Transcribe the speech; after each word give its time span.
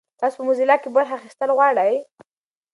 تاسو 0.19 0.35
په 0.37 0.45
موزیلا 0.47 0.75
کې 0.79 0.89
برخه 0.95 1.13
اخیستل 1.17 1.49
غواړئ؟ 1.57 1.93